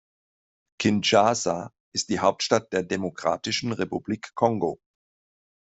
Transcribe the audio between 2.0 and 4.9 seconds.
die Hauptstadt der Demokratischen Republik Kongo.